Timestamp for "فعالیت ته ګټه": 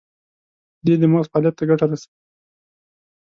1.31-1.85